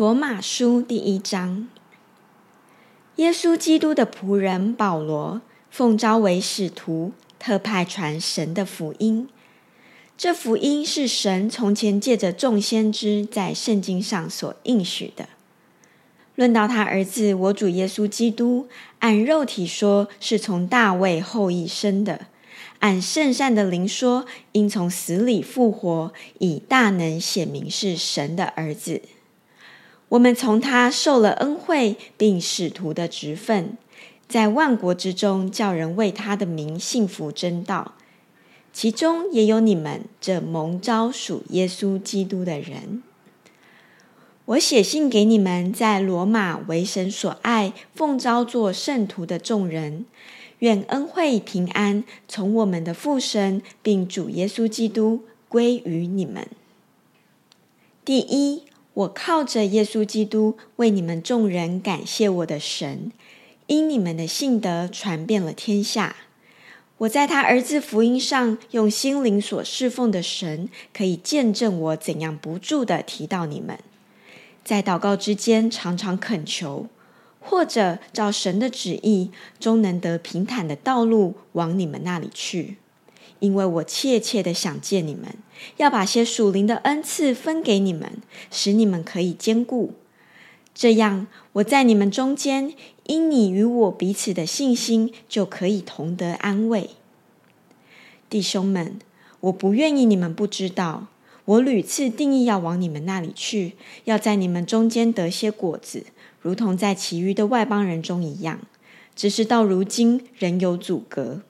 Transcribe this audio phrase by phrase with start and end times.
[0.00, 1.68] 罗马书第一章，
[3.16, 9.28] 耶稣基督的仆人保罗，奉召为使徒，特派传神的福音。
[10.16, 15.28] 这福音是神从前借着众先知在圣经上所应许的。
[16.34, 18.68] 论到他儿子，我主耶稣基督，
[19.00, 22.20] 按肉体说，是从大卫后裔生的；
[22.78, 29.02] 按圣善的灵说，应从死里复活，以大能显明是神的儿子。
[30.10, 33.78] 我们从他受了恩惠，并使徒的职分，
[34.28, 37.94] 在万国之中叫人为他的名幸福真道，
[38.72, 43.04] 其中也有你们这蒙召属耶稣基督的人。
[44.46, 50.06] 我写信给你们，在罗马为神所爱、奉召做圣徒的众人，
[50.58, 56.48] 愿恩惠平安从我们的父神并主耶稣基督归于你们。
[58.04, 58.64] 第一。
[58.92, 63.12] 我靠着耶稣基督为你们众人感谢我的神，
[63.66, 66.16] 因你们的信德传遍了天下。
[66.98, 73.78] 我在他儿子福音上用心灵所侍奉的神，可以见证我怎样不住的提到你们，
[74.62, 76.88] 在祷告之间常常恳求，
[77.40, 82.76] 或者照神的旨意，终能得平坦的道路往你们那里去。
[83.40, 85.34] 因为我切切的想见你们，
[85.78, 88.12] 要把些属灵的恩赐分给你们，
[88.50, 89.92] 使你们可以兼顾。
[90.72, 92.72] 这样，我在你们中间，
[93.04, 96.90] 因你与我彼此的信心，就可以同得安慰。
[98.30, 98.98] 弟兄们，
[99.40, 101.08] 我不愿意你们不知道，
[101.44, 103.74] 我屡次定义要往你们那里去，
[104.04, 106.06] 要在你们中间得些果子，
[106.40, 108.60] 如同在其余的外邦人中一样。
[109.16, 111.42] 只是到如今，仍有阻隔。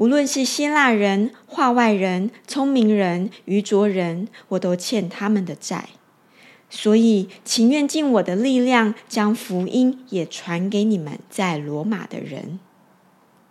[0.00, 5.90] 无论是希腊人、化外人、聪明人、愚拙人，我都欠他们的债，
[6.70, 12.58] 所以情愿尽我的力量，将福音也传给你们在罗马的人。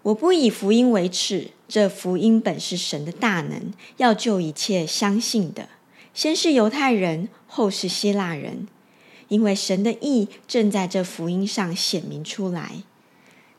[0.02, 5.70] 我不以福音为耻，这福音本是神的大能，要救一切相信的，
[6.16, 8.68] 先是犹太人，后是希腊人，
[9.28, 12.82] 因为神的意正在这福音上显明出来。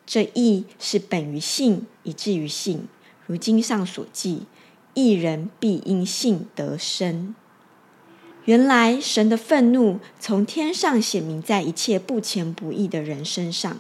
[0.06, 2.88] 这义是本于信，以至于信。
[3.26, 4.42] 如经上所记，
[4.94, 7.34] 一人必因信得生。
[8.46, 13.76] 原来神的愤怒从天上显明在一切不虔不义的人身上，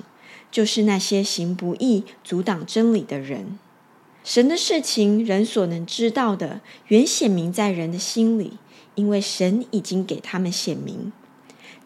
[0.52, 3.58] 就是那些行不义、阻挡真理的人。
[4.22, 8.58] 神的事情，人所能知道的，原显明在人的心里，
[8.94, 11.10] 因为神已经给他们显明。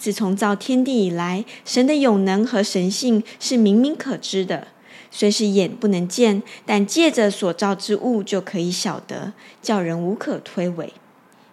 [0.04, 4.68] 自从造天地以来，神的永能和神性是明明可知的，
[5.10, 9.32] 虽是眼不能见，但借着所造之物就可以晓得，
[9.62, 10.90] 叫人无可推诿。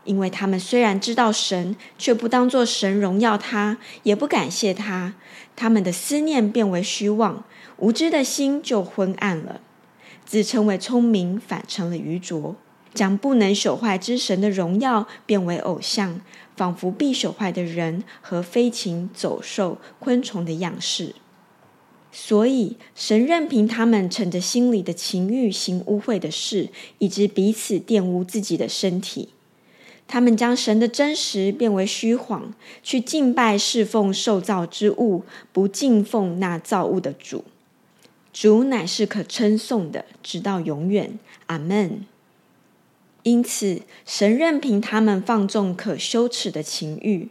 [0.03, 5.13] 因为他们虽然知道神，却不当作神荣耀他，也不感谢他，
[5.55, 7.45] 他们的思念变为虚妄，
[7.77, 9.61] 无知的心就昏暗了。
[10.25, 12.57] 自称为聪明，反成了愚拙。
[12.93, 16.21] 将不能朽坏之神的荣耀变为偶像，
[16.55, 21.15] 仿佛必朽坏的人和飞禽走兽、昆虫的样式。
[22.11, 29.29] 所以神任凭他们乘着心里的情欲行污秽的事，以致彼此玷污自己的身体。
[30.07, 32.53] 他们将神的真实变为虚谎，
[32.83, 35.23] 去敬拜侍奉受造之物，
[35.53, 37.45] 不敬奉那造物的主。
[38.33, 41.17] 主乃是可称颂的，直到永远。
[41.45, 42.05] 阿门。
[43.23, 47.27] 因此，神任凭他们放纵可羞耻的情欲，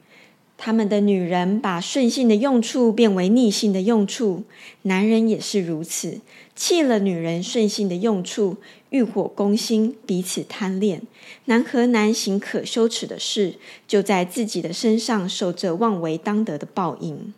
[0.56, 4.45] 他们的女人把顺性的用处变为逆性的用处，
[4.83, 6.21] 男人也是如此，
[6.55, 8.59] 弃了女人顺性的用处，
[8.91, 11.03] 欲火攻心，彼此贪恋，
[11.47, 13.55] 男和男行可羞耻的事，
[13.89, 17.34] 就在自己的身上受这妄为当得的报应。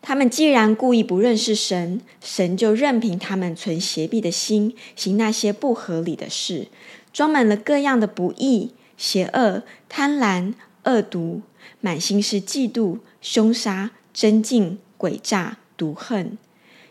[0.00, 6.68] 他们既然故意不认识神，神就任凭他们存邪僻的心，行那些不合理的事。
[7.14, 10.52] 装满了各样的不义、邪恶、贪婪、
[10.82, 11.42] 恶毒，
[11.80, 16.36] 满心是嫉妒、凶杀、争竞、诡诈、毒恨，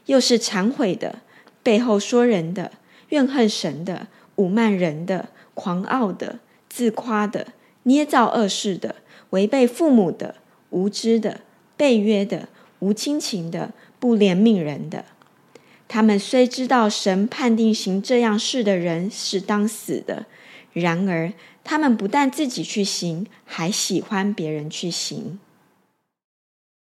[0.05, 1.19] 又是忏悔的，
[1.61, 2.71] 背后说人的，
[3.09, 7.47] 怨恨神的，侮慢人的，狂傲的，自夸的，
[7.83, 8.95] 捏造恶事的，
[9.31, 10.35] 违背父母的，
[10.69, 11.41] 无知的，
[11.75, 12.47] 背约的，
[12.79, 15.03] 无亲情的，不怜悯人的。
[15.93, 20.25] 他们虽知道神判定行这样事的人是当死的，
[20.71, 21.31] 然而
[21.63, 25.37] 他们不但自己去行，还喜欢别人去行。